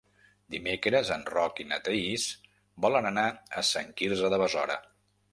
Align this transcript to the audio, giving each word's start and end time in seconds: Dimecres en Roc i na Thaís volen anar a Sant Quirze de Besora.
Dimecres 0.53 1.09
en 1.15 1.25
Roc 1.33 1.59
i 1.63 1.65
na 1.73 1.77
Thaís 1.87 2.25
volen 2.85 3.09
anar 3.09 3.25
a 3.61 3.63
Sant 3.73 3.93
Quirze 4.01 4.33
de 4.35 4.41
Besora. 4.45 4.79